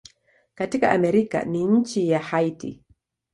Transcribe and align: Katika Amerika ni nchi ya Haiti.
Katika 0.55 0.91
Amerika 0.91 1.43
ni 1.43 1.63
nchi 1.65 2.09
ya 2.09 2.19
Haiti. 2.19 2.81